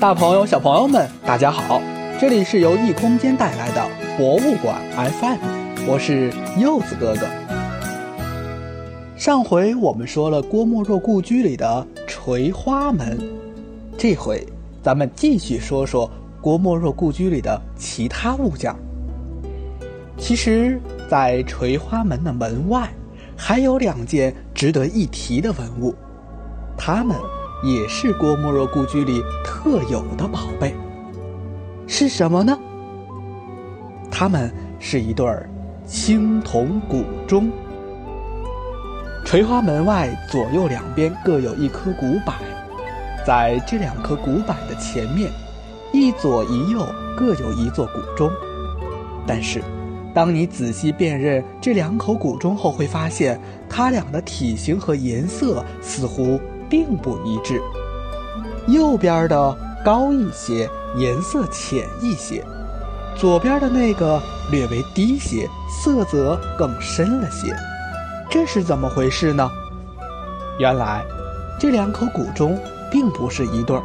[0.00, 1.82] 大朋友、小朋友们，大家好！
[2.18, 5.36] 这里是由异空间带来的博物馆 FM，
[5.86, 7.26] 我是柚子哥哥。
[9.14, 13.18] 上回我们说了郭沫若故居里的垂花门，
[13.98, 14.42] 这回
[14.82, 18.74] 咱们继续说说郭沫若故居里的其他物件。
[20.16, 20.80] 其实，
[21.10, 22.88] 在垂花门的门外，
[23.36, 25.94] 还有两件值得一提的文物，
[26.74, 27.14] 它们。
[27.62, 30.74] 也是郭沫若故居里特有的宝贝，
[31.86, 32.58] 是什么呢？
[34.10, 35.48] 它们是一对儿
[35.86, 37.50] 青铜古钟。
[39.26, 42.32] 垂花门外左右两边各有一颗古柏，
[43.26, 45.30] 在这两颗古柏的前面，
[45.92, 48.30] 一左一右各有一座古钟。
[49.26, 49.62] 但是，
[50.14, 56.40] 当你仔细辨认这两口古钟后，会发现它俩的体型和颜色似乎。
[56.70, 57.60] 并不一致，
[58.68, 62.42] 右边的高一些，颜色浅一些；
[63.16, 67.52] 左边的那个略微低些，色泽更深了些。
[68.30, 69.50] 这是怎么回事呢？
[70.60, 71.02] 原来，
[71.58, 72.56] 这两口古钟
[72.90, 73.82] 并不是一对儿，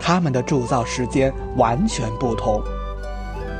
[0.00, 2.62] 它们的铸造时间完全不同。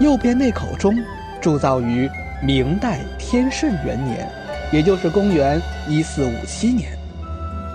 [0.00, 0.94] 右边那口钟
[1.40, 2.08] 铸造于
[2.42, 4.26] 明代天顺元年，
[4.72, 6.98] 也就是公元一四五七年。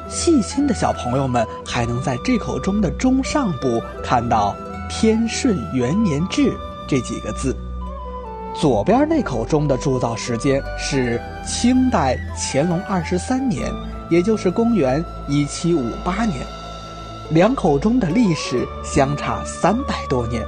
[0.10, 4.56] 细心的小朋友们还能在这口钟的钟上部看到
[4.90, 6.54] “天顺元年制”
[6.88, 7.56] 这几个字。
[8.56, 13.72] 左边那口钟的铸造时间是清代乾隆二十三年，
[14.10, 16.40] 也就是公元一七五八年。
[17.30, 20.42] 两口钟的历史相差三百多年。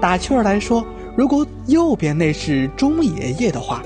[0.00, 0.84] 打趣儿来说，
[1.16, 3.82] 如果右边那是钟爷爷的话，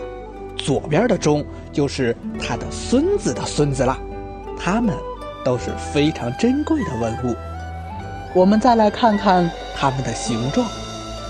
[0.57, 3.97] 左边的钟就是他的孙子的孙子了。
[4.59, 4.95] 它们
[5.45, 7.37] 都是非常珍贵的文物。
[8.35, 10.67] 我们再来看看它们的形状。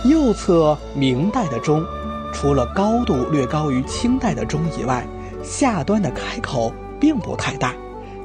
[0.04, 1.84] 右侧明代的钟，
[2.32, 5.06] 除了高度略高于清代的钟以外，
[5.42, 7.74] 下端的开口并不太大，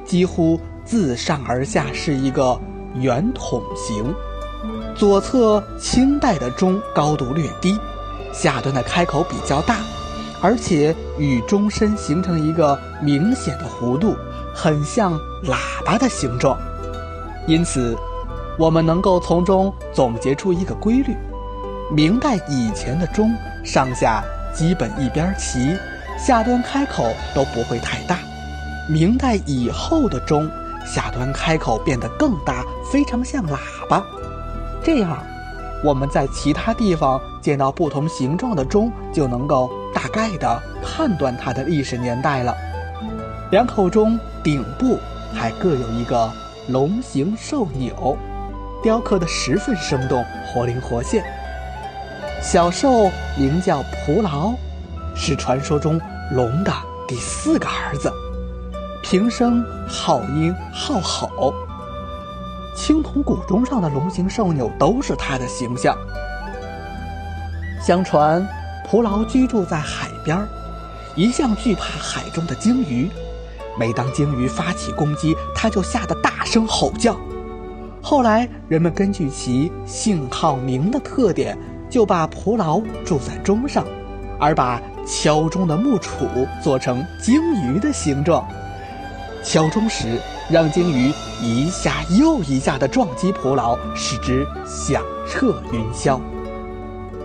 [0.04, 2.60] 几乎自上而下是一个
[2.94, 4.14] 圆筒形。
[4.94, 7.76] 左侧清代的钟高度略低，
[8.32, 9.78] 下端的开口比较大，
[10.40, 14.14] 而且与钟身形成一个明显的弧度。
[14.54, 16.58] 很像喇叭的形状，
[17.46, 17.96] 因此，
[18.58, 21.16] 我们能够从中总结出一个规律：
[21.90, 24.22] 明代以前的钟上下
[24.54, 25.74] 基本一边齐，
[26.18, 28.16] 下端开口都不会太大；
[28.88, 30.48] 明代以后的钟
[30.86, 33.56] 下端开口变得更大，非常像喇
[33.88, 34.04] 叭。
[34.84, 35.16] 这样，
[35.82, 42.54] 我们在其他地方见到不同形状的钟，就能够大概的判断它的历史年代了。
[43.50, 44.18] 两口钟。
[44.42, 44.98] 顶部
[45.32, 46.30] 还各有一个
[46.68, 48.16] 龙形兽钮，
[48.82, 51.24] 雕刻的十分生动，活灵活现。
[52.42, 53.08] 小兽
[53.38, 54.52] 名叫蒲牢，
[55.14, 56.00] 是传说中
[56.32, 56.72] 龙的
[57.06, 58.12] 第四个儿子，
[59.02, 61.54] 平生好鹰好吼。
[62.74, 65.96] 青铜古钟上的龙形兽钮都是他的形象。
[67.80, 68.44] 相传，
[68.88, 70.44] 蒲牢居住在海边，
[71.14, 73.08] 一向惧怕海中的鲸鱼。
[73.78, 77.16] 每当鲸鱼发起攻击，它就吓得大声吼叫。
[78.00, 81.56] 后来人们根据其姓号名的特点，
[81.88, 83.86] 就把蒲牢铸在钟上，
[84.38, 88.46] 而把敲钟的木杵做成鲸鱼的形状。
[89.44, 96.20] 敲钟时，让鲸鱼一下又一下地撞击蒲牢，使之响彻云霄。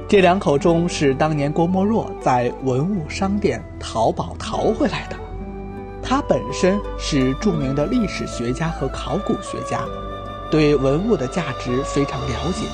[0.07, 5.26] 这两口钟是当年郭沫若在文物商店淘宝淘回来的。
[6.09, 9.81] 他本身是著名的历史学家和考古学家，
[10.50, 12.66] 对文物的价值非常了解，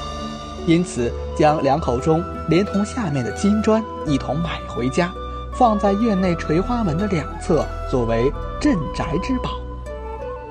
[0.68, 5.12] 因此将两口钟连同下面的金砖一同买回家，
[5.52, 9.60] 放在院内垂花门的两侧，作为镇宅之宝。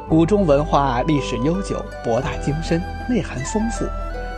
[0.09, 3.87] 古钟文化历史悠久、博大精深、内涵丰富，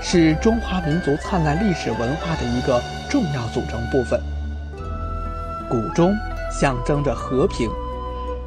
[0.03, 4.21] 是中华民族灿烂历史文化的一个重要组成部分。
[5.67, 6.15] 古钟
[6.53, 7.71] 象征着和平。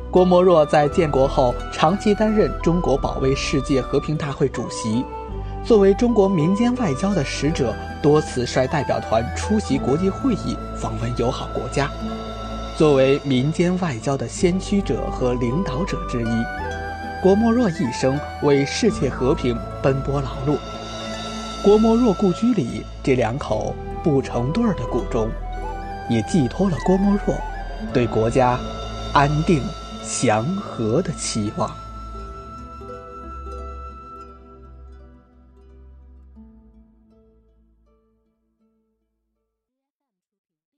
[0.09, 5.03] 郭沫若在建国后长期担任中国保卫世界和平大会主席，
[5.65, 11.89] 作为中国民间外交的使者，多次率代表团出席国际会议、访问友好国家。
[12.77, 16.43] 作为民间外交的先驱者和领导者之一，
[17.21, 20.57] 郭沫若一生为世界和平奔波劳碌。
[21.61, 25.29] 郭沫若故居里这两口不成对儿的古钟，
[26.09, 27.35] 也寄托了郭沫若
[27.91, 28.57] 对国家
[29.13, 29.61] 安定。
[30.07, 31.86] 祥和的期望。